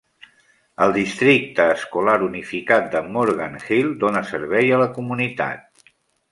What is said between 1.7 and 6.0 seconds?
escolar unificat de Morgan Hill dóna servei a la comunitat.